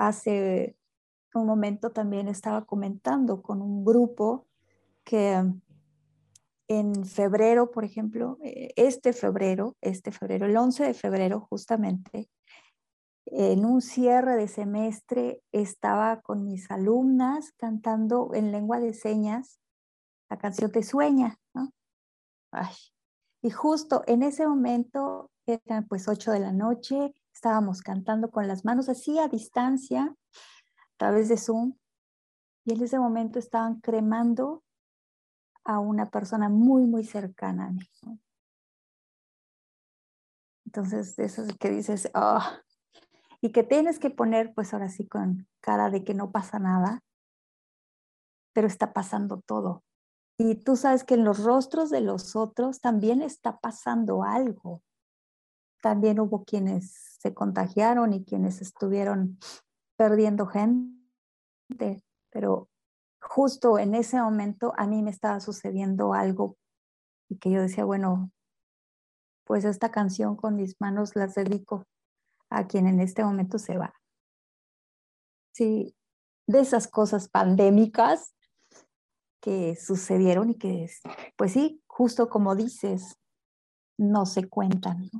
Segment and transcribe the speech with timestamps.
[0.00, 0.76] hace
[1.34, 4.46] un momento también estaba comentando con un grupo
[5.04, 5.44] que
[6.68, 12.30] en febrero, por ejemplo, eh, este febrero, este febrero, el 11 de febrero justamente,
[13.26, 19.60] en un cierre de semestre estaba con mis alumnas cantando en lengua de señas
[20.30, 21.72] la canción Te sueña, ¿no?
[23.42, 28.66] Y justo en ese momento, eran pues 8 de la noche, estábamos cantando con las
[28.66, 31.72] manos así a distancia, a través de Zoom,
[32.66, 34.62] y en ese momento estaban cremando
[35.64, 37.88] a una persona muy, muy cercana a mí.
[40.66, 42.42] Entonces, eso es que dices, oh,
[43.40, 47.02] y que tienes que poner, pues ahora sí, con cara de que no pasa nada,
[48.52, 49.82] pero está pasando todo.
[50.36, 54.82] Y tú sabes que en los rostros de los otros también está pasando algo.
[55.80, 59.38] También hubo quienes se contagiaron y quienes estuvieron
[59.96, 62.68] perdiendo gente, pero
[63.20, 66.56] justo en ese momento a mí me estaba sucediendo algo
[67.28, 68.30] y que yo decía, bueno,
[69.44, 71.84] pues esta canción con mis manos las dedico
[72.50, 73.94] a quien en este momento se va.
[75.52, 75.94] Sí,
[76.46, 78.34] de esas cosas pandémicas
[79.40, 80.90] que sucedieron y que,
[81.36, 83.18] pues sí, justo como dices,
[83.98, 85.10] no se cuentan.